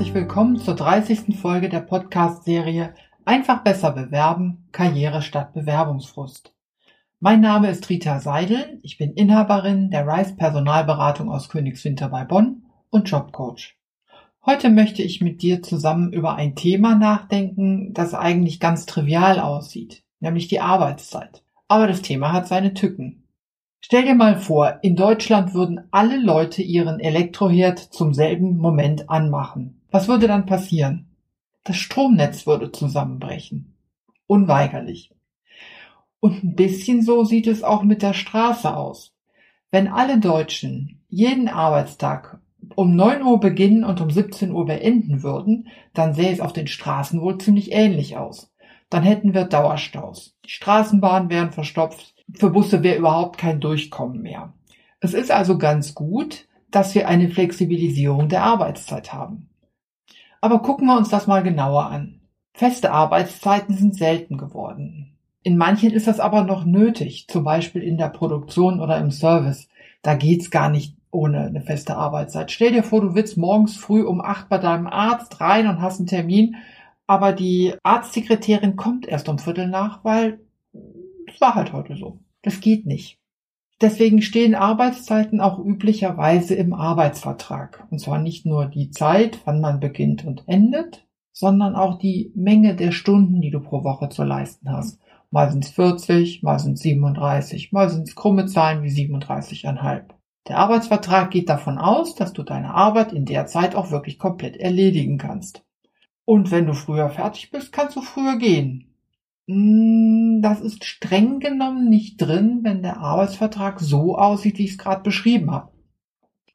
[0.00, 1.38] herzlich willkommen zur 30.
[1.38, 2.94] Folge der Podcast-Serie
[3.26, 6.54] Einfach besser bewerben, Karriere statt Bewerbungsfrust.
[7.18, 12.62] Mein Name ist Rita Seidel, ich bin Inhaberin der Rice Personalberatung aus Königswinter bei Bonn
[12.88, 13.76] und Jobcoach.
[14.46, 20.02] Heute möchte ich mit dir zusammen über ein Thema nachdenken, das eigentlich ganz trivial aussieht,
[20.18, 21.42] nämlich die Arbeitszeit.
[21.68, 23.24] Aber das Thema hat seine Tücken.
[23.82, 29.76] Stell dir mal vor, in Deutschland würden alle Leute ihren Elektroherd zum selben Moment anmachen.
[29.90, 31.06] Was würde dann passieren?
[31.64, 33.74] Das Stromnetz würde zusammenbrechen.
[34.26, 35.12] Unweigerlich.
[36.20, 39.14] Und ein bisschen so sieht es auch mit der Straße aus.
[39.70, 42.40] Wenn alle Deutschen jeden Arbeitstag
[42.76, 46.66] um 9 Uhr beginnen und um 17 Uhr beenden würden, dann sähe es auf den
[46.66, 48.52] Straßen wohl ziemlich ähnlich aus.
[48.90, 50.36] Dann hätten wir Dauerstaus.
[50.44, 52.14] Die Straßenbahnen wären verstopft.
[52.34, 54.52] Für Busse wäre überhaupt kein Durchkommen mehr.
[55.00, 59.49] Es ist also ganz gut, dass wir eine Flexibilisierung der Arbeitszeit haben.
[60.40, 62.20] Aber gucken wir uns das mal genauer an.
[62.54, 65.16] Feste Arbeitszeiten sind selten geworden.
[65.42, 69.68] In manchen ist das aber noch nötig, zum Beispiel in der Produktion oder im Service.
[70.02, 72.50] Da geht's gar nicht ohne eine feste Arbeitszeit.
[72.50, 75.98] Stell dir vor, du willst morgens früh um acht bei deinem Arzt rein und hast
[75.98, 76.56] einen Termin,
[77.06, 80.40] aber die Arztsekretärin kommt erst um Viertel nach, weil
[81.26, 82.18] es war halt heute so.
[82.42, 83.19] Das geht nicht.
[83.80, 87.86] Deswegen stehen Arbeitszeiten auch üblicherweise im Arbeitsvertrag.
[87.90, 92.76] Und zwar nicht nur die Zeit, wann man beginnt und endet, sondern auch die Menge
[92.76, 95.00] der Stunden, die du pro Woche zu leisten hast.
[95.30, 100.02] Mal sind es 40, mal sind es 37, mal sind es krumme Zahlen wie 37,5.
[100.48, 104.56] Der Arbeitsvertrag geht davon aus, dass du deine Arbeit in der Zeit auch wirklich komplett
[104.56, 105.64] erledigen kannst.
[106.24, 108.89] Und wenn du früher fertig bist, kannst du früher gehen.
[109.50, 114.78] Hm, das ist streng genommen nicht drin, wenn der Arbeitsvertrag so aussieht, wie ich es
[114.78, 115.72] gerade beschrieben habe.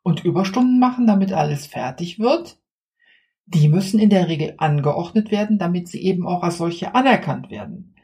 [0.01, 2.57] Und Überstunden machen, damit alles fertig wird,
[3.47, 7.95] die müssen in der Regel angeordnet werden, damit sie eben auch als solche anerkannt werden.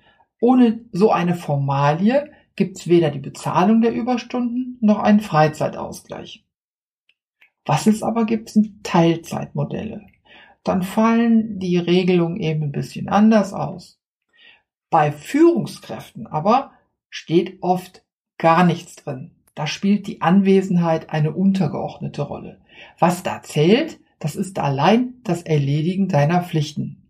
[0.42, 6.46] Ohne so eine Formalie gibt es weder die Bezahlung der Überstunden noch einen Freizeitausgleich.
[7.66, 10.02] Was es aber gibt, sind Teilzeitmodelle.
[10.66, 14.01] Dann fallen die Regelungen eben ein bisschen anders aus.
[14.92, 16.74] Bei Führungskräften aber
[17.10, 18.04] steht oft
[18.38, 19.32] gar nichts drin.
[19.56, 22.62] Da spielt die Anwesenheit eine untergeordnete Rolle.
[23.00, 27.10] Was da zählt, das ist allein das Erledigen deiner Pflichten.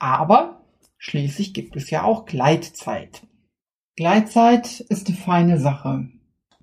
[0.00, 0.64] Aber
[0.98, 3.26] schließlich gibt es ja auch Gleitzeit.
[3.94, 6.08] Gleitzeit ist eine feine Sache.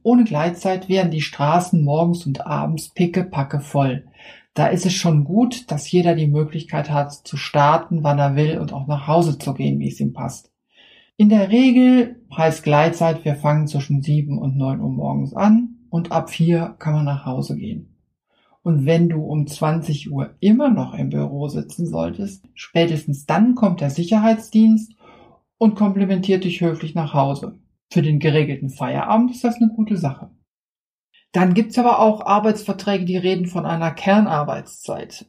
[0.04, 4.06] Ohne Gleitzeit wären die Straßen morgens und abends pickepacke voll.
[4.54, 8.58] Da ist es schon gut, dass jeder die Möglichkeit hat, zu starten, wann er will
[8.58, 10.52] und auch nach Hause zu gehen, wie es ihm passt.
[11.18, 16.12] In der Regel heißt Gleitzeit, wir fangen zwischen sieben und neun Uhr morgens an und
[16.12, 17.96] ab vier kann man nach Hause gehen.
[18.62, 23.82] Und wenn du um 20 Uhr immer noch im Büro sitzen solltest, spätestens dann kommt
[23.82, 24.94] der Sicherheitsdienst
[25.58, 27.60] und komplimentiert dich höflich nach Hause.
[27.92, 30.30] Für den geregelten Feierabend ist das eine gute Sache.
[31.32, 35.28] Dann gibt's aber auch Arbeitsverträge, die reden von einer Kernarbeitszeit.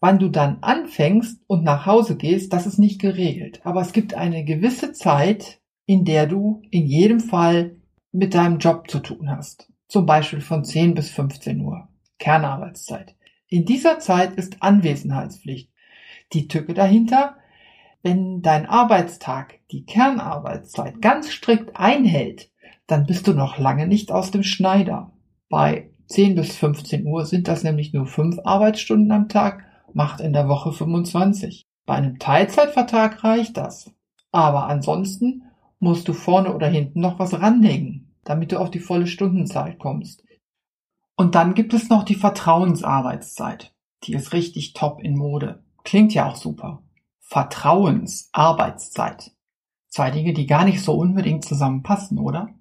[0.00, 3.60] Wann du dann anfängst und nach Hause gehst, das ist nicht geregelt.
[3.64, 7.76] Aber es gibt eine gewisse Zeit, in der du in jedem Fall
[8.12, 9.70] mit deinem Job zu tun hast.
[9.88, 11.88] Zum Beispiel von 10 bis 15 Uhr.
[12.18, 13.14] Kernarbeitszeit.
[13.48, 15.70] In dieser Zeit ist Anwesenheitspflicht.
[16.32, 17.36] Die Tücke dahinter,
[18.02, 22.50] wenn dein Arbeitstag die Kernarbeitszeit ganz strikt einhält,
[22.86, 25.12] dann bist du noch lange nicht aus dem Schneider.
[25.48, 30.32] Bei 10 bis 15 Uhr sind das nämlich nur 5 Arbeitsstunden am Tag, macht in
[30.32, 31.66] der Woche 25.
[31.86, 33.90] Bei einem Teilzeitvertrag reicht das.
[34.30, 35.42] Aber ansonsten
[35.80, 40.24] musst du vorne oder hinten noch was ranhängen, damit du auf die volle Stundenzahl kommst.
[41.16, 43.74] Und dann gibt es noch die Vertrauensarbeitszeit.
[44.04, 45.62] Die ist richtig top in Mode.
[45.82, 46.82] Klingt ja auch super.
[47.28, 49.32] Vertrauensarbeitszeit.
[49.88, 52.54] Zwei Dinge, die gar nicht so unbedingt zusammenpassen, oder?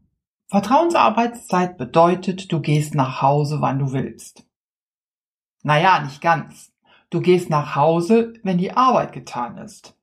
[0.48, 4.46] Vertrauensarbeitszeit bedeutet, du gehst nach Hause, wann du willst.
[5.64, 6.74] Naja, nicht ganz.
[7.10, 9.98] Du gehst nach Hause, wenn die Arbeit getan ist.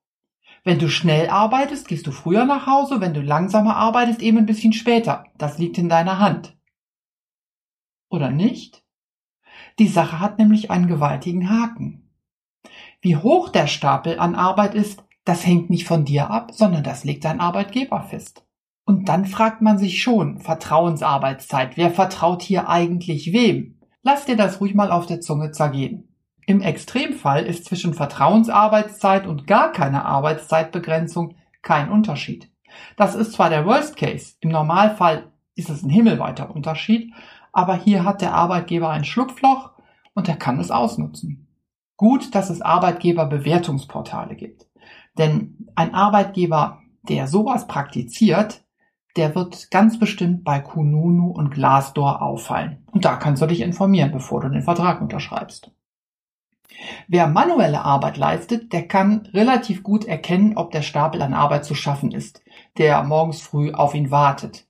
[0.65, 4.47] Wenn du schnell arbeitest, gehst du früher nach Hause, wenn du langsamer arbeitest, eben ein
[4.47, 5.27] bisschen später.
[5.37, 6.57] Das liegt in deiner Hand.
[8.09, 8.83] Oder nicht?
[9.79, 12.04] Die Sache hat nämlich einen gewaltigen Haken.
[13.05, 17.05] Wie hoch der Stapel an Arbeit ist, das hängt nicht von dir ab, sondern das
[17.05, 18.47] legt dein Arbeitgeber fest.
[18.87, 23.79] Und dann fragt man sich schon, Vertrauensarbeitszeit, wer vertraut hier eigentlich wem?
[24.03, 26.17] Lass dir das ruhig mal auf der Zunge zergehen.
[26.47, 32.51] Im Extremfall ist zwischen Vertrauensarbeitszeit und gar keiner Arbeitszeitbegrenzung kein Unterschied.
[32.97, 37.13] Das ist zwar der Worst Case, im Normalfall ist es ein himmelweiter Unterschied,
[37.53, 39.73] aber hier hat der Arbeitgeber ein Schlupfloch
[40.15, 41.44] und er kann es ausnutzen.
[41.97, 44.67] Gut, dass es Arbeitgeberbewertungsportale gibt.
[45.17, 48.65] Denn ein Arbeitgeber, der sowas praktiziert,
[49.17, 52.85] der wird ganz bestimmt bei Kununu und Glassdoor auffallen.
[52.91, 55.71] Und da kannst du dich informieren, bevor du den Vertrag unterschreibst.
[57.07, 61.75] Wer manuelle Arbeit leistet, der kann relativ gut erkennen, ob der Stapel an Arbeit zu
[61.77, 62.43] schaffen ist,
[62.79, 64.67] der morgens früh auf ihn wartet.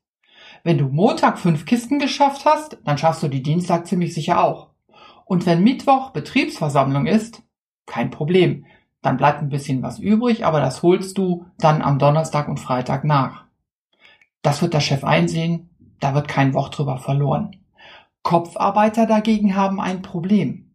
[0.62, 4.73] Wenn du Montag fünf Kisten geschafft hast, dann schaffst du die Dienstag ziemlich sicher auch.
[5.24, 7.42] Und wenn Mittwoch Betriebsversammlung ist,
[7.86, 8.66] kein Problem.
[9.02, 13.04] Dann bleibt ein bisschen was übrig, aber das holst du dann am Donnerstag und Freitag
[13.04, 13.44] nach.
[14.42, 17.56] Das wird der Chef einsehen, da wird kein Wort drüber verloren.
[18.22, 20.74] Kopfarbeiter dagegen haben ein Problem.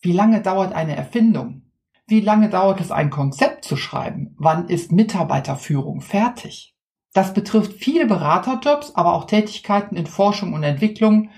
[0.00, 1.62] Wie lange dauert eine Erfindung?
[2.06, 4.34] Wie lange dauert es, ein Konzept zu schreiben?
[4.38, 6.74] Wann ist Mitarbeiterführung fertig?
[7.12, 11.30] Das betrifft viele Beraterjobs, aber auch Tätigkeiten in Forschung und Entwicklung,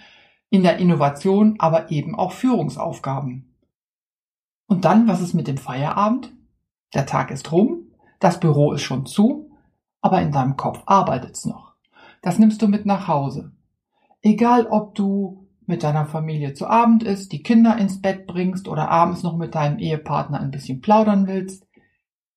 [0.52, 3.56] in der Innovation, aber eben auch Führungsaufgaben.
[4.66, 6.30] Und dann, was ist mit dem Feierabend?
[6.92, 7.86] Der Tag ist rum,
[8.20, 9.50] das Büro ist schon zu,
[10.02, 11.72] aber in deinem Kopf arbeitet's noch.
[12.20, 13.52] Das nimmst du mit nach Hause.
[14.20, 18.90] Egal, ob du mit deiner Familie zu Abend isst, die Kinder ins Bett bringst oder
[18.90, 21.66] abends noch mit deinem Ehepartner ein bisschen plaudern willst,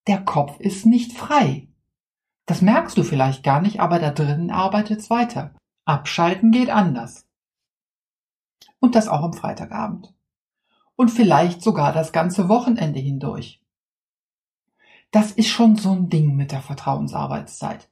[0.08, 1.68] der Kopf ist nicht frei.
[2.46, 5.54] Das merkst du vielleicht gar nicht, aber da drinnen arbeitet's weiter.
[5.84, 7.26] Abschalten geht anders.
[8.86, 10.14] Und das auch am Freitagabend.
[10.96, 13.60] Und vielleicht sogar das ganze Wochenende hindurch.
[15.10, 17.90] Das ist schon so ein Ding mit der Vertrauensarbeitszeit.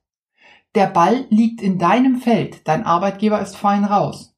[0.75, 4.35] Der Ball liegt in deinem Feld, dein Arbeitgeber ist fein raus.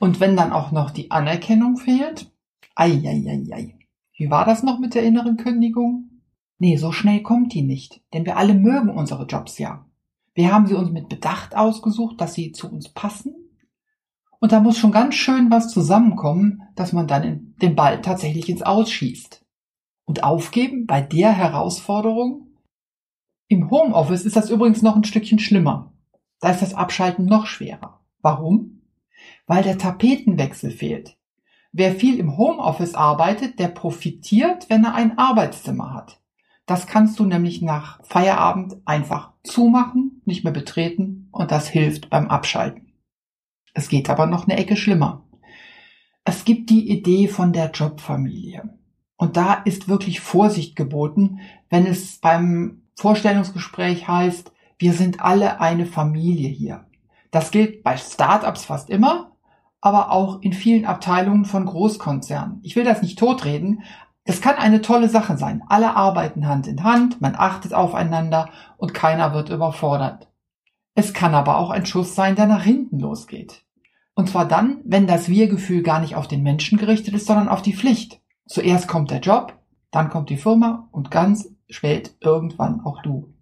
[0.00, 2.32] Und wenn dann auch noch die Anerkennung fehlt,
[2.74, 3.78] ei, ei, ei, ei.
[4.16, 6.20] Wie war das noch mit der inneren Kündigung?
[6.58, 9.86] Nee, so schnell kommt die nicht, denn wir alle mögen unsere Jobs ja.
[10.34, 13.39] Wir haben sie uns mit Bedacht ausgesucht, dass sie zu uns passen
[14.40, 18.62] und da muss schon ganz schön was zusammenkommen, dass man dann den Ball tatsächlich ins
[18.62, 19.44] Ausschießt.
[20.06, 22.48] Und aufgeben bei der Herausforderung?
[23.48, 25.92] Im Homeoffice ist das übrigens noch ein Stückchen schlimmer.
[26.40, 28.00] Da ist das Abschalten noch schwerer.
[28.22, 28.82] Warum?
[29.46, 31.16] Weil der Tapetenwechsel fehlt.
[31.72, 36.20] Wer viel im Homeoffice arbeitet, der profitiert, wenn er ein Arbeitszimmer hat.
[36.66, 42.28] Das kannst du nämlich nach Feierabend einfach zumachen, nicht mehr betreten und das hilft beim
[42.28, 42.89] Abschalten.
[43.74, 45.24] Es geht aber noch eine Ecke schlimmer.
[46.24, 48.68] Es gibt die Idee von der Jobfamilie.
[49.16, 55.86] Und da ist wirklich Vorsicht geboten, wenn es beim Vorstellungsgespräch heißt, wir sind alle eine
[55.86, 56.86] Familie hier.
[57.30, 59.32] Das gilt bei Startups fast immer,
[59.80, 62.60] aber auch in vielen Abteilungen von Großkonzernen.
[62.62, 63.82] Ich will das nicht totreden.
[64.24, 65.62] Es kann eine tolle Sache sein.
[65.68, 70.29] Alle arbeiten Hand in Hand, man achtet aufeinander und keiner wird überfordert.
[70.94, 73.64] Es kann aber auch ein Schuss sein, der nach hinten losgeht.
[74.14, 77.62] Und zwar dann, wenn das Wir-Gefühl gar nicht auf den Menschen gerichtet ist, sondern auf
[77.62, 78.20] die Pflicht.
[78.46, 79.58] Zuerst kommt der Job,
[79.90, 83.32] dann kommt die Firma und ganz spät irgendwann auch du.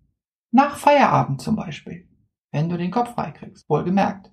[0.51, 2.07] Nach Feierabend zum Beispiel,
[2.53, 4.31] wenn du den Kopf freikriegst, wohlgemerkt.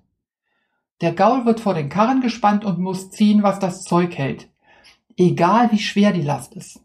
[1.00, 4.50] Der Gaul wird vor den Karren gespannt und muss ziehen, was das Zeug hält.
[5.16, 6.80] Egal wie schwer die Last ist.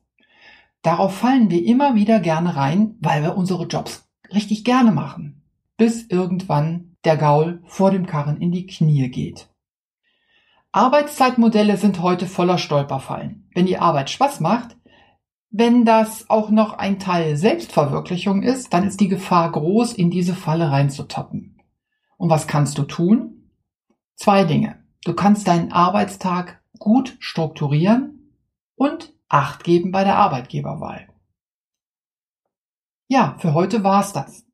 [0.82, 5.41] Darauf fallen wir immer wieder gerne rein, weil wir unsere Jobs richtig gerne machen
[5.82, 9.50] bis irgendwann der Gaul vor dem Karren in die Knie geht.
[10.72, 13.50] Arbeitszeitmodelle sind heute voller Stolperfallen.
[13.56, 14.78] Wenn die Arbeit Spaß macht,
[15.50, 20.36] wenn das auch noch ein Teil Selbstverwirklichung ist, dann ist die Gefahr groß, in diese
[20.36, 21.60] Falle reinzutappen.
[22.18, 23.50] Und was kannst du tun?
[24.14, 24.84] Zwei Dinge.
[25.04, 28.36] Du kannst deinen Arbeitstag gut strukturieren
[28.76, 31.08] und Acht geben bei der Arbeitgeberwahl.
[33.08, 34.46] Ja, für heute war's das.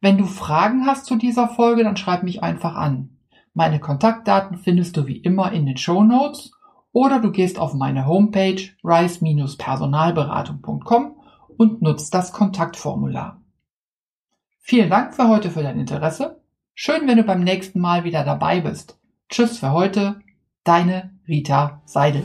[0.00, 3.16] Wenn du Fragen hast zu dieser Folge, dann schreib mich einfach an.
[3.52, 6.52] Meine Kontaktdaten findest du wie immer in den Show Notes
[6.92, 11.16] oder du gehst auf meine Homepage rise-personalberatung.com
[11.56, 13.42] und nutzt das Kontaktformular.
[14.60, 16.40] Vielen Dank für heute für dein Interesse.
[16.74, 19.00] Schön, wenn du beim nächsten Mal wieder dabei bist.
[19.28, 20.20] Tschüss für heute,
[20.62, 22.24] deine Rita Seidel.